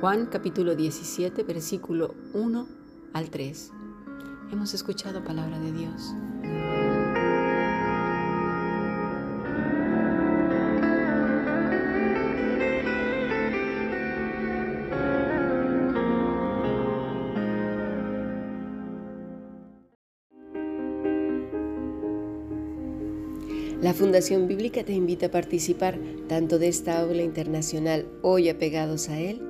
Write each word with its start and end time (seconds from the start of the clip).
Juan 0.00 0.24
capítulo 0.24 0.76
17, 0.76 1.42
versículo 1.42 2.14
1 2.32 2.68
al 3.12 3.28
3. 3.28 3.70
Hemos 4.50 4.72
escuchado 4.72 5.22
palabra 5.22 5.58
de 5.58 5.72
Dios. 5.72 6.14
La 23.82 23.92
Fundación 23.92 24.46
Bíblica 24.46 24.82
te 24.82 24.94
invita 24.94 25.26
a 25.26 25.30
participar 25.30 25.98
tanto 26.26 26.58
de 26.58 26.68
esta 26.68 27.00
aula 27.00 27.22
internacional 27.22 28.06
hoy 28.22 28.48
apegados 28.48 29.10
a 29.10 29.18
él, 29.18 29.49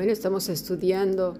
Bueno, 0.00 0.14
estamos 0.14 0.48
estudiando 0.48 1.36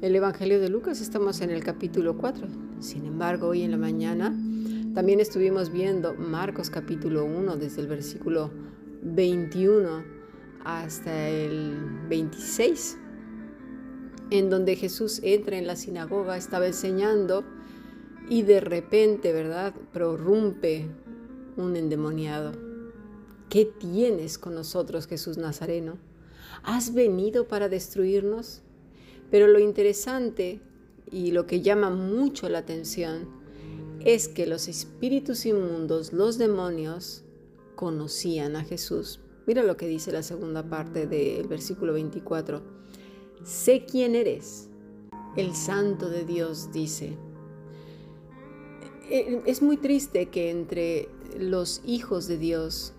el 0.00 0.14
Evangelio 0.14 0.60
de 0.60 0.68
Lucas, 0.68 1.00
estamos 1.00 1.40
en 1.40 1.50
el 1.50 1.64
capítulo 1.64 2.16
4. 2.16 2.46
Sin 2.78 3.04
embargo, 3.04 3.48
hoy 3.48 3.62
en 3.62 3.72
la 3.72 3.78
mañana 3.78 4.32
también 4.94 5.18
estuvimos 5.18 5.72
viendo 5.72 6.14
Marcos 6.14 6.70
capítulo 6.70 7.24
1 7.24 7.56
desde 7.56 7.80
el 7.80 7.88
versículo 7.88 8.52
21 9.02 10.04
hasta 10.64 11.28
el 11.28 11.74
26, 12.08 12.96
en 14.30 14.50
donde 14.50 14.76
Jesús 14.76 15.18
entra 15.24 15.58
en 15.58 15.66
la 15.66 15.74
sinagoga, 15.74 16.36
estaba 16.36 16.68
enseñando 16.68 17.42
y 18.28 18.42
de 18.42 18.60
repente, 18.60 19.32
¿verdad?, 19.32 19.74
prorrumpe 19.92 20.86
un 21.56 21.74
endemoniado. 21.74 22.52
¿Qué 23.48 23.64
tienes 23.64 24.38
con 24.38 24.54
nosotros, 24.54 25.08
Jesús 25.08 25.38
Nazareno? 25.38 26.05
¿Has 26.62 26.94
venido 26.94 27.48
para 27.48 27.68
destruirnos? 27.68 28.62
Pero 29.30 29.46
lo 29.48 29.58
interesante 29.58 30.60
y 31.10 31.30
lo 31.32 31.46
que 31.46 31.60
llama 31.60 31.90
mucho 31.90 32.48
la 32.48 32.58
atención 32.58 33.28
es 34.00 34.28
que 34.28 34.46
los 34.46 34.68
espíritus 34.68 35.46
inmundos, 35.46 36.12
los 36.12 36.38
demonios, 36.38 37.24
conocían 37.74 38.56
a 38.56 38.64
Jesús. 38.64 39.20
Mira 39.46 39.62
lo 39.62 39.76
que 39.76 39.86
dice 39.86 40.12
la 40.12 40.22
segunda 40.22 40.68
parte 40.68 41.06
del 41.06 41.46
versículo 41.46 41.92
24. 41.92 42.62
Sé 43.44 43.84
quién 43.84 44.14
eres. 44.14 44.68
El 45.36 45.54
santo 45.54 46.08
de 46.08 46.24
Dios 46.24 46.72
dice. 46.72 47.16
Eh, 49.10 49.42
es 49.46 49.62
muy 49.62 49.76
triste 49.76 50.30
que 50.30 50.50
entre 50.50 51.08
los 51.38 51.82
hijos 51.84 52.26
de 52.26 52.38
Dios, 52.38 52.92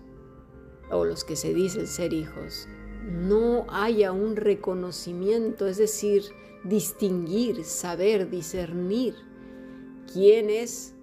o 0.90 1.04
los 1.04 1.24
que 1.24 1.36
se 1.36 1.52
dicen 1.52 1.86
ser 1.86 2.12
hijos, 2.14 2.66
no 3.08 3.66
haya 3.70 4.12
un 4.12 4.36
reconocimiento, 4.36 5.66
es 5.66 5.78
decir, 5.78 6.22
distinguir, 6.64 7.64
saber, 7.64 8.30
discernir 8.30 9.14
quién 10.12 10.50
es 10.50 10.94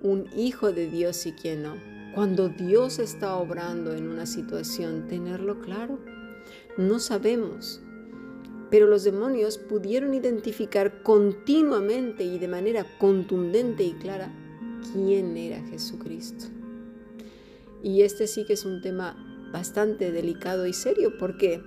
un 0.00 0.26
hijo 0.36 0.72
de 0.72 0.88
Dios 0.88 1.26
y 1.26 1.32
quién 1.32 1.62
no 1.62 1.98
cuando 2.18 2.48
Dios 2.48 2.98
está 2.98 3.36
obrando 3.36 3.94
en 3.94 4.08
una 4.08 4.26
situación, 4.26 5.06
tenerlo 5.06 5.60
claro. 5.60 6.00
No 6.76 6.98
sabemos, 6.98 7.80
pero 8.70 8.88
los 8.88 9.04
demonios 9.04 9.56
pudieron 9.56 10.14
identificar 10.14 11.04
continuamente 11.04 12.24
y 12.24 12.40
de 12.40 12.48
manera 12.48 12.84
contundente 12.98 13.84
y 13.84 13.92
clara 13.92 14.32
quién 14.92 15.36
era 15.36 15.62
Jesucristo. 15.66 16.46
Y 17.84 18.02
este 18.02 18.26
sí 18.26 18.44
que 18.44 18.54
es 18.54 18.64
un 18.64 18.82
tema 18.82 19.27
bastante 19.52 20.12
delicado 20.12 20.66
y 20.66 20.72
serio 20.72 21.12
porque 21.18 21.62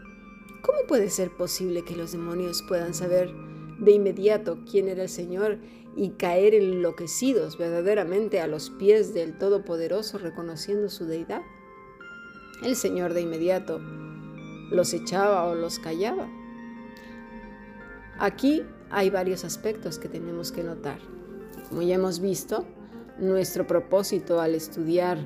¿cómo 0.62 0.80
puede 0.88 1.10
ser 1.10 1.32
posible 1.32 1.84
que 1.84 1.96
los 1.96 2.12
demonios 2.12 2.64
puedan 2.68 2.94
saber 2.94 3.32
de 3.80 3.92
inmediato 3.92 4.60
quién 4.70 4.88
era 4.88 5.04
el 5.04 5.10
Señor 5.10 5.58
y 5.96 6.12
caer 6.12 6.54
enloquecidos 6.54 7.58
verdaderamente 7.58 8.40
a 8.40 8.48
los 8.48 8.70
pies 8.70 9.14
del 9.14 9.38
Todopoderoso 9.38 10.18
reconociendo 10.18 10.90
su 10.90 11.06
deidad. 11.06 11.42
El 12.64 12.76
Señor 12.76 13.14
de 13.14 13.22
inmediato 13.22 13.80
los 14.72 14.94
echaba 14.94 15.46
o 15.46 15.56
los 15.56 15.80
callaba. 15.80 16.30
Aquí 18.20 18.64
hay 18.90 19.10
varios 19.10 19.44
aspectos 19.44 19.98
que 19.98 20.08
tenemos 20.08 20.52
que 20.52 20.64
notar. 20.64 21.00
Como 21.70 21.82
ya 21.82 21.96
hemos 21.96 22.20
visto, 22.20 22.66
nuestro 23.18 23.68
propósito 23.68 24.40
al 24.40 24.56
estudiar 24.56 25.18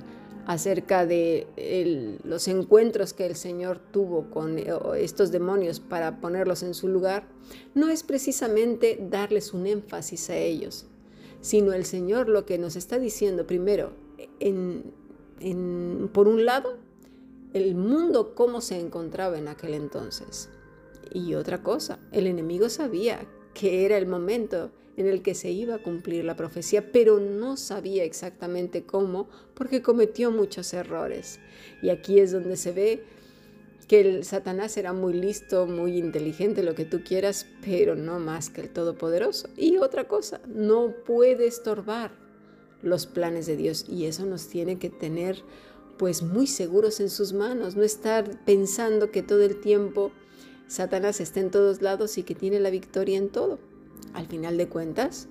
acerca 0.46 1.06
de 1.06 2.18
los 2.24 2.48
encuentros 2.48 3.14
que 3.14 3.26
el 3.26 3.36
Señor 3.36 3.80
tuvo 3.92 4.30
con 4.30 4.60
eh, 4.60 4.68
estos 4.98 5.32
demonios 5.32 5.80
para 5.80 6.22
ponerlos 6.22 6.64
en 6.64 6.74
su 6.74 6.88
lugar, 6.88 7.28
no 7.74 7.90
es 7.90 8.04
precisamente 8.04 9.00
darles 9.10 9.54
un 9.54 9.68
énfasis 9.68 10.30
a 10.30 10.38
ellos, 10.38 10.86
sino 11.42 11.74
el 11.74 11.86
Señor 11.86 12.30
lo 12.30 12.46
que 12.46 12.58
nos 12.58 12.76
está 12.76 13.00
diciendo 13.00 13.48
primero, 13.48 13.94
por 16.14 16.28
un 16.28 16.46
lado, 16.46 16.78
el 17.54 17.76
mundo 17.76 18.36
cómo 18.36 18.62
se 18.62 18.80
encontraba 18.80 19.38
en 19.38 19.48
aquel 19.48 19.74
entonces. 19.74 20.50
Y 21.14 21.36
otra 21.36 21.64
cosa, 21.64 22.00
el 22.12 22.28
enemigo 22.28 22.70
sabía 22.70 23.26
que 23.54 23.86
era 23.86 23.98
el 23.98 24.08
momento 24.08 24.72
en 24.98 25.08
el 25.08 25.22
que 25.22 25.36
se 25.36 25.52
iba 25.52 25.76
a 25.76 25.84
cumplir 25.84 26.24
la 26.26 26.36
profecía, 26.36 26.92
pero 26.92 27.20
no 27.20 27.58
sabía 27.58 28.04
exactamente 28.04 28.84
cómo 28.84 29.28
porque 29.54 29.82
cometió 29.82 30.32
muchos 30.32 30.74
errores. 30.74 31.40
Y 31.82 31.90
aquí 31.90 32.20
es 32.20 32.32
donde 32.32 32.58
se 32.58 32.72
ve 32.72 33.04
que 33.88 34.02
el 34.02 34.24
Satanás 34.24 34.78
era 34.78 34.94
muy 34.94 35.14
listo, 35.14 35.68
muy 35.68 35.98
inteligente, 35.98 36.64
lo 36.64 36.76
que 36.76 36.86
tú 36.86 37.02
quieras, 37.04 37.46
pero 37.64 37.96
no 37.96 38.20
más 38.20 38.50
que 38.50 38.62
el 38.62 38.70
Todopoderoso. 38.70 39.50
Y 39.58 39.78
otra 39.78 40.08
cosa, 40.08 40.42
no 40.48 40.94
puede 41.06 41.48
estorbar 41.48 42.12
los 42.82 43.06
planes 43.06 43.46
de 43.46 43.58
Dios 43.58 43.86
y 43.88 44.06
eso 44.06 44.26
nos 44.26 44.48
tiene 44.48 44.80
que 44.80 44.90
tener 44.90 45.44
pues 45.98 46.24
muy 46.24 46.48
seguros 46.48 47.00
en 47.00 47.10
sus 47.10 47.34
manos, 47.34 47.76
no 47.76 47.84
estar 47.84 48.44
pensando 48.46 49.12
que 49.12 49.22
todo 49.22 49.44
el 49.44 49.62
tiempo 49.62 50.12
Satanás 50.68 51.22
está 51.22 51.40
en 51.40 51.52
todos 51.52 51.82
lados 51.82 52.18
y 52.18 52.24
que 52.24 52.36
tiene 52.36 52.60
la 52.60 52.70
victoria 52.70 53.18
en 53.18 53.30
todo. 53.30 53.60
Al 54.16 54.28
final 54.28 54.58
de 54.58 54.70
cuentas, 54.70 55.28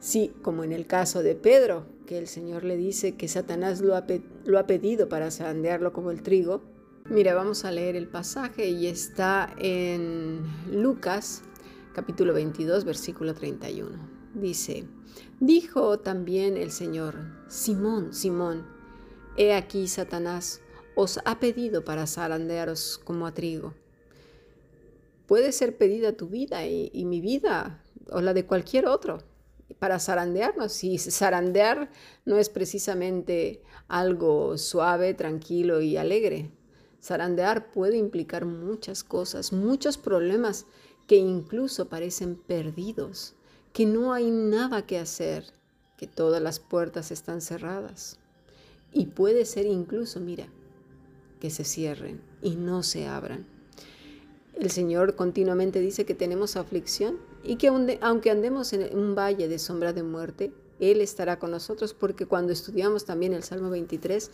sí, 0.00 0.32
como 0.40 0.64
en 0.64 0.72
el 0.72 0.86
caso 0.86 1.22
de 1.22 1.34
Pedro, 1.34 1.84
que 2.06 2.16
el 2.16 2.28
Señor 2.28 2.64
le 2.64 2.78
dice 2.78 3.14
que 3.14 3.28
Satanás 3.28 3.82
lo 3.82 3.94
ha, 3.94 4.66
pedido 4.66 5.10
para 5.10 5.30
sandearlo 5.30 5.92
como 5.92 6.10
el 6.10 6.22
trigo. 6.22 6.62
Mira, 7.10 7.34
vamos 7.34 7.66
a 7.66 7.72
leer 7.72 7.94
el 7.94 8.08
pasaje 8.08 8.70
y 8.70 8.86
está 8.86 9.54
en 9.58 10.40
Lucas 10.72 11.42
capítulo 11.92 12.32
22, 12.32 12.86
versículo 12.86 13.34
31. 13.34 13.90
Dice, 14.32 14.86
dijo 15.40 15.98
también 15.98 16.56
el 16.56 16.70
Señor, 16.70 17.16
Simón, 17.48 18.14
Simón, 18.14 18.66
he 19.36 19.52
aquí 19.52 19.88
Satanás 19.88 20.62
os 20.94 21.20
ha 21.26 21.38
pedido 21.38 21.84
para 21.84 22.06
zarandearos 22.06 22.98
como 23.04 23.26
a 23.26 23.34
trigo. 23.34 23.74
Puede 25.26 25.52
ser 25.52 25.76
pedida 25.76 26.12
tu 26.12 26.28
vida 26.28 26.66
y 26.66 27.04
mi 27.04 27.20
vida 27.20 27.82
o 28.10 28.20
la 28.20 28.34
de 28.34 28.46
cualquier 28.46 28.86
otro. 28.86 29.18
para 29.80 29.98
zarandearnos. 29.98 30.84
Y 30.84 30.96
zarandear 30.98 31.90
no 32.24 32.38
es 32.38 32.48
precisamente 32.48 33.62
algo 33.88 34.58
suave, 34.58 35.12
tranquilo 35.14 35.80
y 35.80 35.96
alegre. 35.96 36.50
Zarandear 37.02 37.70
puede 37.72 37.96
implicar 37.96 38.44
muchas 38.44 39.04
cosas, 39.04 39.52
muchos 39.52 39.98
problemas 39.98 40.66
que 41.06 41.16
incluso 41.16 41.88
parecen 41.88 42.36
perdidos, 42.36 43.34
que 43.72 43.86
no 43.86 44.12
hay 44.12 44.30
nada 44.30 44.86
que 44.86 44.98
hacer, 44.98 45.52
que 45.96 46.06
todas 46.06 46.42
las 46.42 46.58
puertas 46.58 47.10
están 47.10 47.40
cerradas. 47.40 48.18
Y 48.92 49.06
puede 49.06 49.44
ser 49.44 49.66
incluso, 49.66 50.20
mira, 50.20 50.48
que 51.40 51.50
se 51.50 51.64
cierren 51.64 52.22
y 52.42 52.56
no 52.56 52.82
se 52.82 53.06
abran. 53.06 53.46
El 54.54 54.70
Señor 54.70 55.16
continuamente 55.16 55.80
dice 55.80 56.06
que 56.06 56.14
tenemos 56.14 56.56
aflicción 56.56 57.18
y 57.46 57.56
que 57.56 57.68
aunque 58.00 58.30
andemos 58.30 58.72
en 58.72 58.96
un 58.96 59.14
valle 59.14 59.48
de 59.48 59.58
sombra 59.58 59.92
de 59.92 60.02
muerte, 60.02 60.52
Él 60.80 61.00
estará 61.00 61.38
con 61.38 61.50
nosotros 61.50 61.94
porque 61.94 62.26
cuando 62.26 62.52
estudiamos 62.52 63.04
también 63.04 63.32
el 63.32 63.42
Salmo 63.42 63.70
23, 63.70 64.30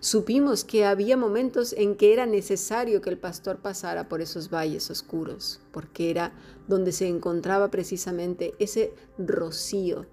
supimos 0.00 0.64
que 0.64 0.84
había 0.84 1.16
momentos 1.16 1.72
en 1.72 1.96
que 1.96 2.12
era 2.12 2.26
necesario 2.26 3.00
que 3.00 3.10
el 3.10 3.18
pastor 3.18 3.58
pasara 3.58 4.08
por 4.08 4.20
esos 4.20 4.50
valles 4.50 4.90
oscuros, 4.90 5.60
porque 5.72 6.10
era 6.10 6.32
donde 6.68 6.92
se 6.92 7.08
encontraba 7.08 7.70
precisamente 7.70 8.54
ese 8.58 8.92
rocío 9.18 10.06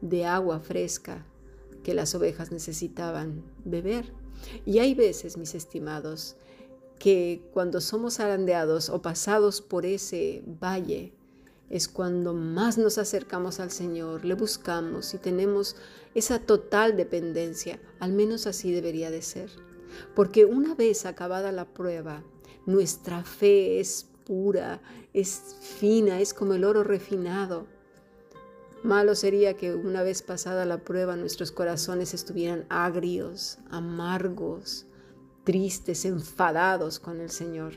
de 0.00 0.24
agua 0.24 0.60
fresca 0.60 1.26
que 1.82 1.94
las 1.94 2.14
ovejas 2.14 2.52
necesitaban 2.52 3.42
beber. 3.64 4.12
Y 4.64 4.78
hay 4.78 4.94
veces, 4.94 5.36
mis 5.36 5.54
estimados, 5.54 6.36
que 6.98 7.42
cuando 7.52 7.80
somos 7.80 8.20
arandeados 8.20 8.88
o 8.88 9.02
pasados 9.02 9.60
por 9.60 9.86
ese 9.86 10.42
valle, 10.46 11.12
es 11.70 11.88
cuando 11.88 12.32
más 12.32 12.78
nos 12.78 12.98
acercamos 12.98 13.60
al 13.60 13.70
Señor, 13.70 14.24
le 14.24 14.34
buscamos 14.34 15.12
y 15.14 15.18
tenemos 15.18 15.76
esa 16.14 16.38
total 16.38 16.96
dependencia, 16.96 17.78
al 18.00 18.12
menos 18.12 18.46
así 18.46 18.72
debería 18.72 19.10
de 19.10 19.22
ser. 19.22 19.50
Porque 20.14 20.44
una 20.44 20.74
vez 20.74 21.06
acabada 21.06 21.52
la 21.52 21.66
prueba, 21.66 22.22
nuestra 22.66 23.24
fe 23.24 23.80
es 23.80 24.06
pura, 24.24 24.80
es 25.12 25.56
fina, 25.60 26.20
es 26.20 26.34
como 26.34 26.54
el 26.54 26.64
oro 26.64 26.84
refinado. 26.84 27.66
Malo 28.82 29.14
sería 29.14 29.54
que 29.54 29.74
una 29.74 30.02
vez 30.02 30.22
pasada 30.22 30.64
la 30.64 30.84
prueba 30.84 31.16
nuestros 31.16 31.50
corazones 31.50 32.14
estuvieran 32.14 32.64
agrios, 32.68 33.58
amargos, 33.70 34.86
tristes, 35.44 36.04
enfadados 36.04 37.00
con 37.00 37.20
el 37.20 37.30
Señor. 37.30 37.74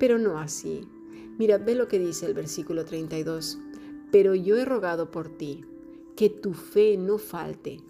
Pero 0.00 0.18
no 0.18 0.38
así. 0.38 0.88
Mira, 1.38 1.58
ve 1.58 1.74
lo 1.74 1.88
que 1.88 1.98
dice 1.98 2.26
el 2.26 2.34
versículo 2.34 2.84
32. 2.84 3.58
Pero 4.10 4.34
yo 4.34 4.56
he 4.56 4.64
rogado 4.64 5.10
por 5.10 5.28
ti, 5.28 5.64
que 6.16 6.30
tu 6.30 6.52
fe 6.54 6.96
no 6.96 7.18
falte, 7.18 7.80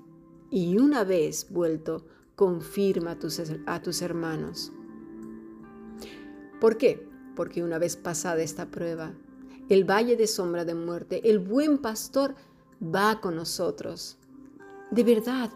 y 0.50 0.78
una 0.78 1.04
vez 1.04 1.48
vuelto, 1.50 2.06
confirma 2.36 3.12
a 3.12 3.18
tus, 3.18 3.40
a 3.66 3.82
tus 3.82 4.02
hermanos. 4.02 4.72
¿Por 6.60 6.78
qué? 6.78 7.06
Porque 7.36 7.62
una 7.62 7.78
vez 7.78 7.96
pasada 7.96 8.42
esta 8.42 8.70
prueba, 8.70 9.12
el 9.68 9.84
valle 9.84 10.16
de 10.16 10.26
sombra 10.26 10.64
de 10.64 10.74
muerte, 10.74 11.28
el 11.28 11.38
buen 11.38 11.78
pastor 11.78 12.34
va 12.82 13.20
con 13.20 13.36
nosotros. 13.36 14.16
De 14.90 15.04
verdad, 15.04 15.50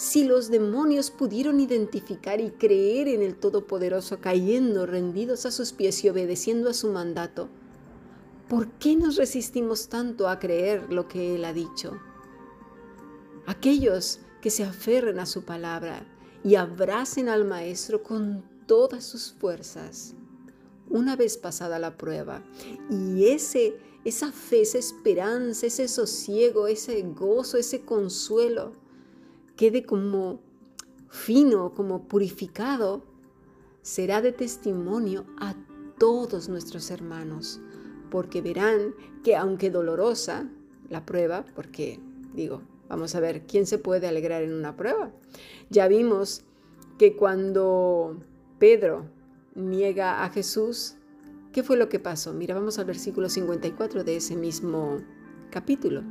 si 0.00 0.24
los 0.24 0.48
demonios 0.48 1.10
pudieron 1.10 1.60
identificar 1.60 2.40
y 2.40 2.52
creer 2.52 3.06
en 3.06 3.20
el 3.20 3.36
Todopoderoso 3.36 4.18
cayendo 4.18 4.86
rendidos 4.86 5.44
a 5.44 5.50
sus 5.50 5.74
pies 5.74 6.02
y 6.02 6.08
obedeciendo 6.08 6.70
a 6.70 6.72
su 6.72 6.88
mandato, 6.88 7.50
¿por 8.48 8.70
qué 8.78 8.96
nos 8.96 9.16
resistimos 9.16 9.90
tanto 9.90 10.26
a 10.26 10.38
creer 10.38 10.90
lo 10.90 11.06
que 11.06 11.34
Él 11.34 11.44
ha 11.44 11.52
dicho? 11.52 12.00
Aquellos 13.44 14.20
que 14.40 14.48
se 14.48 14.64
aferren 14.64 15.18
a 15.18 15.26
su 15.26 15.42
palabra 15.42 16.06
y 16.42 16.54
abracen 16.54 17.28
al 17.28 17.44
Maestro 17.44 18.02
con 18.02 18.42
todas 18.66 19.04
sus 19.04 19.34
fuerzas, 19.34 20.14
una 20.88 21.14
vez 21.14 21.36
pasada 21.36 21.78
la 21.78 21.98
prueba, 21.98 22.42
y 22.88 23.26
ese, 23.26 23.76
esa 24.06 24.32
fe, 24.32 24.62
esa 24.62 24.78
esperanza, 24.78 25.66
ese 25.66 25.88
sosiego, 25.88 26.68
ese 26.68 27.02
gozo, 27.02 27.58
ese 27.58 27.82
consuelo, 27.82 28.80
quede 29.60 29.84
como 29.84 30.40
fino, 31.10 31.74
como 31.74 32.08
purificado, 32.08 33.04
será 33.82 34.22
de 34.22 34.32
testimonio 34.32 35.26
a 35.38 35.54
todos 35.98 36.48
nuestros 36.48 36.90
hermanos, 36.90 37.60
porque 38.10 38.40
verán 38.40 38.94
que 39.22 39.36
aunque 39.36 39.68
dolorosa 39.68 40.48
la 40.88 41.04
prueba, 41.04 41.44
porque 41.54 42.00
digo, 42.32 42.62
vamos 42.88 43.14
a 43.14 43.20
ver, 43.20 43.46
¿quién 43.46 43.66
se 43.66 43.76
puede 43.76 44.08
alegrar 44.08 44.42
en 44.42 44.54
una 44.54 44.78
prueba? 44.78 45.12
Ya 45.68 45.88
vimos 45.88 46.42
que 46.98 47.14
cuando 47.14 48.16
Pedro 48.58 49.10
niega 49.54 50.24
a 50.24 50.30
Jesús, 50.30 50.94
¿qué 51.52 51.62
fue 51.62 51.76
lo 51.76 51.90
que 51.90 51.98
pasó? 51.98 52.32
Mira, 52.32 52.54
vamos 52.54 52.78
al 52.78 52.86
versículo 52.86 53.28
54 53.28 54.04
de 54.04 54.16
ese 54.16 54.36
mismo 54.36 55.02
capítulo. 55.50 56.02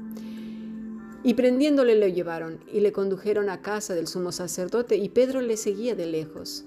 Y 1.23 1.33
prendiéndole 1.33 1.95
lo 1.95 2.07
llevaron 2.07 2.59
y 2.71 2.79
le 2.79 2.91
condujeron 2.91 3.49
a 3.49 3.61
casa 3.61 3.93
del 3.93 4.07
sumo 4.07 4.31
sacerdote 4.31 4.95
y 4.95 5.09
Pedro 5.09 5.41
le 5.41 5.57
seguía 5.57 5.95
de 5.95 6.05
lejos. 6.05 6.65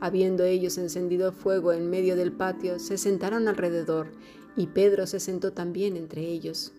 Habiendo 0.00 0.44
ellos 0.44 0.78
encendido 0.78 1.32
fuego 1.32 1.72
en 1.72 1.90
medio 1.90 2.14
del 2.14 2.32
patio, 2.32 2.78
se 2.78 2.96
sentaron 2.96 3.48
alrededor 3.48 4.12
y 4.56 4.68
Pedro 4.68 5.06
se 5.06 5.18
sentó 5.18 5.52
también 5.52 5.96
entre 5.96 6.22
ellos. 6.22 6.72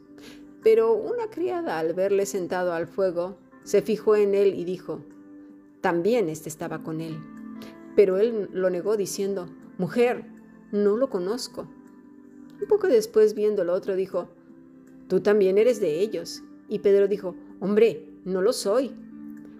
Pero 0.64 0.94
una 0.94 1.30
criada 1.30 1.80
al 1.80 1.94
verle 1.94 2.26
sentado 2.26 2.74
al 2.74 2.88
fuego, 2.88 3.38
se 3.64 3.82
fijó 3.82 4.16
en 4.16 4.36
él 4.36 4.54
y 4.56 4.64
dijo, 4.64 5.02
también 5.82 6.30
éste 6.30 6.50
estaba 6.50 6.84
con 6.84 7.02
él. 7.02 7.18
Pero 7.96 8.18
él 8.18 8.50
lo 8.54 8.70
negó 8.70 8.98
diciendo, 8.98 9.48
mujer, 9.78 10.26
no 10.72 10.98
lo 10.98 11.10
conozco. 11.10 11.68
Un 12.62 12.68
poco 12.68 12.88
después, 12.88 13.34
viendo 13.34 13.64
lo 13.64 13.74
otro, 13.74 13.96
dijo, 13.96 14.30
tú 15.08 15.22
también 15.22 15.58
eres 15.58 15.80
de 15.80 16.00
ellos. 16.00 16.44
Y 16.70 16.80
Pedro 16.80 17.08
dijo, 17.08 17.36
hombre, 17.60 18.08
no 18.24 18.42
lo 18.42 18.54
soy. 18.54 18.96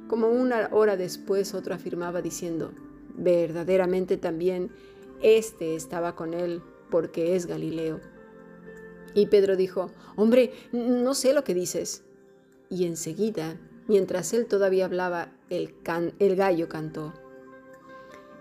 Como 0.08 0.30
una 0.30 0.70
hora 0.72 0.96
después 0.96 1.54
otro 1.54 1.74
afirmaba 1.74 2.22
diciendo, 2.22 2.72
verdaderamente 3.16 4.18
también 4.18 4.72
este 5.22 5.76
estaba 5.76 6.16
con 6.16 6.34
él 6.34 6.62
porque 6.90 7.36
es 7.36 7.46
Galileo. 7.46 8.00
Y 9.14 9.26
Pedro 9.28 9.56
dijo, 9.56 9.92
hombre, 10.16 10.54
no 10.72 11.14
sé 11.14 11.34
lo 11.34 11.44
que 11.44 11.54
dices. 11.54 12.04
Y 12.70 12.86
enseguida, 12.86 13.60
mientras 13.88 14.34
él 14.34 14.46
todavía 14.46 14.86
hablaba, 14.86 15.32
el, 15.50 15.74
el 16.20 16.36
gallo 16.36 16.70
cantó. 16.70 17.14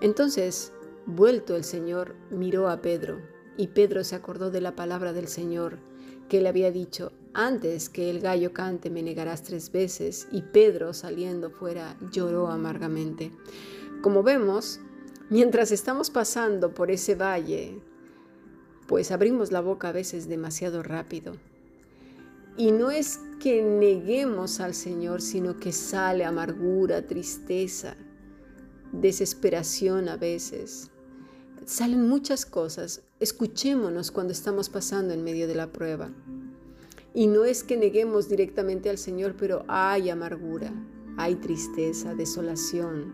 Entonces, 0.01 0.73
vuelto 1.07 1.57
el 1.57 1.65
Señor, 1.65 2.15
miró 2.31 2.69
a 2.69 2.83
Pedro, 2.83 3.21
y 3.57 3.69
Pedro 3.69 4.05
se 4.05 4.15
acordó 4.15 4.51
de 4.51 4.61
la 4.61 4.77
palabra 4.77 5.13
del 5.13 5.27
Señor 5.27 5.79
que 6.29 6.41
le 6.43 6.49
había 6.49 6.71
dicho, 6.71 7.13
antes 7.35 7.89
que 7.89 8.11
el 8.11 8.21
gallo 8.21 8.53
cante 8.53 8.91
me 8.91 9.03
negarás 9.03 9.43
tres 9.43 9.71
veces, 9.71 10.29
y 10.33 10.43
Pedro 10.43 10.93
saliendo 10.93 11.51
fuera 11.51 11.97
lloró 12.11 12.49
amargamente. 12.49 13.31
Como 14.03 14.23
vemos, 14.23 14.81
mientras 15.31 15.73
estamos 15.73 16.11
pasando 16.11 16.75
por 16.75 16.91
ese 16.91 17.15
valle, 17.15 17.81
pues 18.87 19.11
abrimos 19.11 19.53
la 19.53 19.61
boca 19.61 19.91
a 19.91 19.93
veces 19.93 20.29
demasiado 20.29 20.83
rápido. 20.83 21.35
Y 22.57 22.73
no 22.73 22.91
es 22.91 23.21
que 23.39 23.63
neguemos 23.63 24.59
al 24.61 24.75
Señor, 24.75 25.23
sino 25.23 25.61
que 25.61 25.73
sale 25.73 26.25
amargura, 26.25 27.07
tristeza, 27.07 27.97
desesperación 28.93 30.09
a 30.09 30.17
veces. 30.17 30.91
Salen 31.67 32.09
muchas 32.09 32.47
cosas. 32.47 33.03
Escuchémonos 33.21 34.11
cuando 34.11 34.33
estamos 34.33 34.69
pasando 34.71 35.13
en 35.13 35.23
medio 35.23 35.47
de 35.47 35.55
la 35.55 35.71
prueba. 35.71 36.11
Y 37.15 37.27
no 37.27 37.45
es 37.45 37.65
que 37.65 37.77
neguemos 37.77 38.29
directamente 38.29 38.91
al 38.91 38.99
Señor, 38.99 39.35
pero 39.37 39.65
hay 39.69 40.11
amargura, 40.11 40.73
hay 41.17 41.37
tristeza, 41.37 42.15
desolación. 42.15 43.13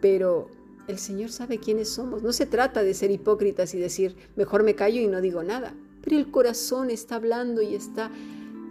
Pero 0.00 0.48
el 0.88 0.98
Señor 0.98 1.30
sabe 1.30 1.58
quiénes 1.58 1.88
somos. 1.88 2.22
No 2.22 2.32
se 2.32 2.46
trata 2.46 2.82
de 2.82 2.94
ser 2.94 3.10
hipócritas 3.10 3.74
y 3.74 3.78
decir, 3.78 4.16
mejor 4.36 4.62
me 4.62 4.74
callo 4.74 5.00
y 5.00 5.08
no 5.08 5.20
digo 5.20 5.42
nada. 5.42 5.74
Pero 6.02 6.16
el 6.16 6.30
corazón 6.30 6.90
está 6.90 7.16
hablando 7.16 7.62
y 7.62 7.74
está 7.74 8.10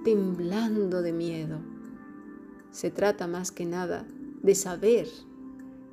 temblando 0.06 1.02
de 1.02 1.12
miedo. 1.12 1.60
Se 2.72 2.92
trata 2.92 3.28
más 3.28 3.52
que 3.52 3.66
nada 3.66 4.08
de 4.42 4.56
saber, 4.56 5.08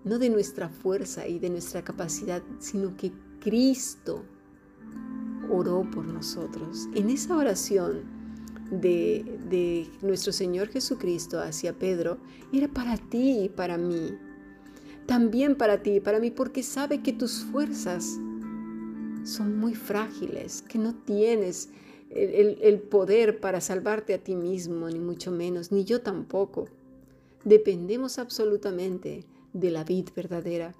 no 0.04 0.18
de 0.18 0.30
nuestra 0.30 0.68
fuerza 0.68 1.26
y 1.26 1.38
de 1.38 1.50
nuestra 1.50 1.82
capacidad, 1.82 2.42
sino 2.58 2.96
que 2.96 3.12
Cristo 3.40 4.24
oró 5.52 5.88
por 5.90 6.04
nosotros. 6.04 6.88
En 6.94 7.10
esa 7.10 7.36
oración 7.36 8.02
de, 8.70 9.38
de 9.48 9.86
nuestro 10.00 10.32
Señor 10.32 10.68
Jesucristo 10.68 11.40
hacia 11.40 11.72
Pedro, 11.74 12.18
era 12.52 12.68
para 12.68 12.96
ti 12.96 13.44
y 13.44 13.48
para 13.48 13.76
mí. 13.76 14.16
También 15.06 15.56
para 15.56 15.82
ti 15.82 15.96
y 15.96 16.00
para 16.00 16.20
mí, 16.20 16.30
porque 16.30 16.62
sabe 16.62 17.02
que 17.02 17.12
tus 17.12 17.44
fuerzas 17.44 18.18
son 19.24 19.58
muy 19.58 19.74
frágiles, 19.74 20.62
que 20.62 20.78
no 20.78 20.94
tienes 20.94 21.68
el, 22.14 22.80
poder 22.80 23.40
para 23.40 23.60
salvarte 23.60 24.14
a 24.14 24.18
ti 24.18 24.34
mismo, 24.34 24.88
ni 24.88 24.98
mucho 24.98 25.30
menos, 25.30 25.72
ni 25.72 25.84
yo 25.84 26.00
tampoco. 26.02 26.66
Dependemos 27.44 28.18
absolutamente 28.18 29.24
de 29.52 29.70
la 29.70 29.84
vid 29.84 30.08
verdadera. 30.14 30.74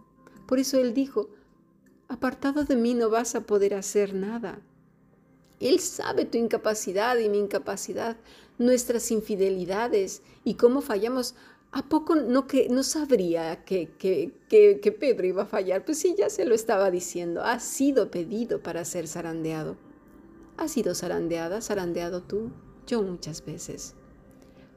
Por 0.46 0.58
eso 0.58 0.78
Él 0.78 0.94
dijo, 0.94 1.30
apartado 2.12 2.64
de 2.64 2.76
mí 2.76 2.94
no 2.94 3.10
vas 3.10 3.34
a 3.34 3.42
poder 3.42 3.74
hacer 3.74 4.14
nada. 4.14 4.60
Él 5.60 5.80
sabe 5.80 6.24
tu 6.24 6.38
incapacidad 6.38 7.16
y 7.18 7.28
mi 7.28 7.38
incapacidad, 7.38 8.16
nuestras 8.58 9.10
infidelidades 9.10 10.22
y 10.44 10.54
cómo 10.54 10.80
fallamos. 10.80 11.34
¿A 11.70 11.88
poco 11.88 12.14
no, 12.16 12.46
que, 12.46 12.68
no 12.68 12.82
sabría 12.82 13.64
que, 13.64 13.88
que, 13.98 14.34
que 14.80 14.92
Pedro 14.92 15.26
iba 15.26 15.44
a 15.44 15.46
fallar? 15.46 15.86
Pues 15.86 15.98
sí, 15.98 16.14
ya 16.18 16.28
se 16.28 16.44
lo 16.44 16.54
estaba 16.54 16.90
diciendo. 16.90 17.42
Ha 17.42 17.60
sido 17.60 18.10
pedido 18.10 18.62
para 18.62 18.84
ser 18.84 19.08
zarandeado. 19.08 19.76
¿Has 20.58 20.72
sido 20.72 20.94
zarandeada, 20.94 21.62
zarandeado 21.62 22.22
tú? 22.22 22.50
Yo 22.86 23.02
muchas 23.02 23.42
veces. 23.42 23.94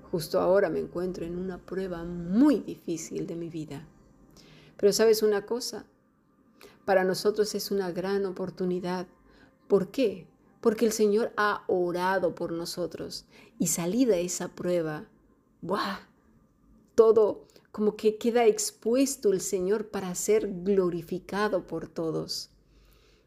Justo 0.09 0.39
ahora 0.39 0.69
me 0.69 0.79
encuentro 0.79 1.25
en 1.25 1.37
una 1.37 1.57
prueba 1.57 2.05
muy 2.05 2.61
difícil 2.61 3.27
de 3.27 3.35
mi 3.35 3.49
vida. 3.49 3.85
Pero 4.77 4.93
sabes 4.93 5.21
una 5.21 5.45
cosa, 5.45 5.85
para 6.85 7.03
nosotros 7.03 7.55
es 7.55 7.71
una 7.71 7.91
gran 7.91 8.25
oportunidad. 8.25 9.07
¿Por 9.67 9.91
qué? 9.91 10.27
Porque 10.61 10.85
el 10.85 10.91
Señor 10.91 11.33
ha 11.35 11.63
orado 11.67 12.35
por 12.35 12.51
nosotros 12.51 13.25
y 13.59 13.67
salida 13.67 14.17
esa 14.17 14.49
prueba, 14.49 15.09
¡buah! 15.61 15.99
Todo 16.95 17.47
como 17.71 17.97
que 17.97 18.17
queda 18.17 18.45
expuesto 18.45 19.33
el 19.33 19.41
Señor 19.41 19.89
para 19.89 20.15
ser 20.15 20.63
glorificado 20.63 21.67
por 21.67 21.89
todos. 21.89 22.49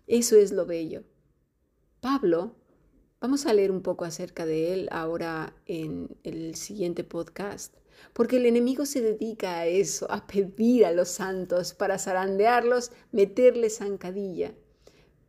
Eso 0.06 0.36
es 0.36 0.52
lo 0.52 0.64
bello. 0.64 1.04
Pablo, 2.00 2.56
vamos 3.20 3.44
a 3.44 3.52
leer 3.52 3.70
un 3.70 3.82
poco 3.82 4.06
acerca 4.06 4.46
de 4.46 4.72
él 4.72 4.88
ahora 4.90 5.54
en 5.66 6.16
el 6.22 6.54
siguiente 6.54 7.04
podcast, 7.04 7.74
porque 8.12 8.36
el 8.36 8.46
enemigo 8.46 8.86
se 8.86 9.00
dedica 9.00 9.58
a 9.58 9.66
eso, 9.66 10.10
a 10.10 10.26
pedir 10.26 10.86
a 10.86 10.92
los 10.92 11.08
santos 11.08 11.74
para 11.74 11.98
zarandearlos, 11.98 12.92
meterles 13.12 13.78
zancadilla. 13.78 14.54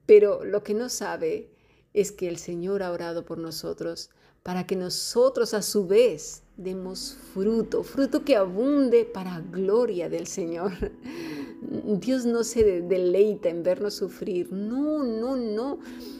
Pero 0.06 0.44
lo 0.44 0.64
que 0.64 0.74
no 0.74 0.90
sabe 0.90 1.52
es 1.94 2.12
que 2.12 2.28
el 2.28 2.38
Señor 2.38 2.84
ha 2.84 2.92
orado 2.92 3.26
por 3.26 3.38
nosotros 3.38 4.10
para 4.44 4.66
que 4.66 4.76
nosotros 4.76 5.54
a 5.54 5.62
su 5.62 5.86
vez 5.86 6.44
demos 6.58 7.18
fruto, 7.34 7.84
fruto 7.84 8.24
que 8.24 8.36
abunde 8.36 9.06
para 9.06 9.42
gloria 9.52 10.10
del 10.10 10.28
Señor. 10.28 10.72
Dios 11.62 12.26
no 12.26 12.44
se 12.44 12.82
deleita 12.82 13.50
en 13.50 13.64
vernos 13.64 13.96
sufrir, 13.96 14.52
no, 14.52 15.04
no, 15.04 15.36
no. 15.36 15.80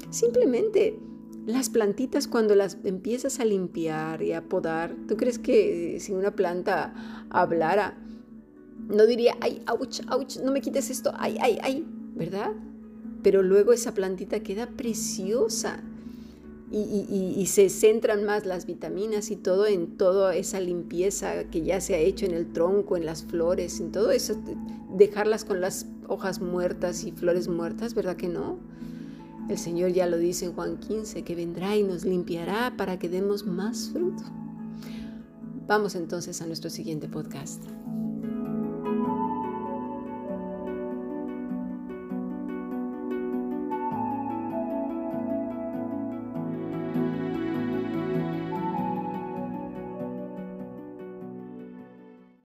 Simplemente 0.10 1.00
las 1.46 1.70
plantitas 1.70 2.28
cuando 2.28 2.56
las 2.56 2.78
empiezas 2.84 3.40
a 3.40 3.46
limpiar 3.46 4.22
y 4.22 4.34
a 4.34 4.44
podar, 4.44 4.96
¿tú 5.08 5.18
crees 5.18 5.40
que 5.40 5.98
si 6.00 6.14
una 6.14 6.36
planta 6.36 6.94
hablara, 7.30 7.98
no 8.88 9.06
diría, 9.06 9.36
ay, 9.42 9.62
ouch, 9.70 10.02
ouch, 10.12 10.38
no 10.38 10.52
me 10.52 10.62
quites 10.62 10.90
esto, 10.90 11.12
ay, 11.18 11.38
ay, 11.42 11.60
ay, 11.62 11.86
¿verdad? 12.16 12.52
Pero 13.24 13.44
luego 13.44 13.74
esa 13.74 13.94
plantita 13.94 14.42
queda 14.42 14.68
preciosa 14.68 15.84
y, 16.72 17.34
y, 17.36 17.46
se 17.48 17.68
centran 17.70 18.26
más 18.26 18.46
las 18.46 18.68
vitaminas 18.68 19.32
y 19.32 19.36
todo 19.36 19.66
en 19.66 19.98
toda 19.98 20.36
esa 20.36 20.60
limpieza 20.60 21.46
que 21.46 21.64
ya 21.64 21.82
se 21.82 21.96
ha 21.96 21.98
hecho 21.98 22.28
en 22.28 22.32
el 22.32 22.54
tronco, 22.54 22.96
en 22.96 23.08
las 23.08 23.24
flores, 23.24 23.80
en 23.80 23.92
todo 23.92 24.12
eso, 24.12 24.40
dejarlas 24.96 25.46
con 25.46 25.62
las 25.62 25.88
hojas 26.08 26.42
muertas 26.42 27.04
y 27.06 27.12
flores 27.12 27.48
muertas, 27.48 27.96
¿verdad 27.96 28.18
que 28.18 28.28
no? 28.28 28.60
El 29.50 29.58
Señor 29.58 29.92
ya 29.92 30.06
lo 30.06 30.18
dice 30.18 30.46
en 30.46 30.54
Juan 30.54 30.78
15, 30.78 31.24
que 31.24 31.34
vendrá 31.34 31.76
y 31.76 31.84
nos 31.84 32.06
limpiará 32.06 32.76
para 32.78 33.00
que 33.00 33.10
demos 33.10 33.48
más 33.48 33.90
fruto. 33.92 34.24
Vamos 35.68 35.96
entonces 35.96 36.40
a 36.44 36.46
nuestro 36.46 36.70
siguiente 36.70 37.10
podcast. 37.10 37.64